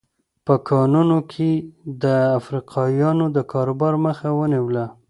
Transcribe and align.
په 0.45 0.53
کانونو 0.69 1.17
کې 1.31 1.49
یې 1.57 1.65
د 2.03 2.05
افریقایانو 2.39 3.25
د 3.35 3.37
کاروبار 3.51 3.93
مخه 4.05 4.27
ونیوله. 4.39 4.85